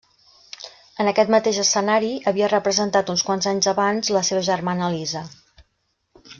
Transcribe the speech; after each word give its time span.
En 1.03 1.09
aquest 1.11 1.33
mateix 1.35 1.59
escenari, 1.63 2.09
havia 2.31 2.49
representat 2.55 3.13
uns 3.15 3.25
quants 3.29 3.51
anys 3.55 3.71
abans 3.75 4.13
la 4.19 4.25
seva 4.33 4.45
germana 4.51 4.89
Elisa. 4.91 5.27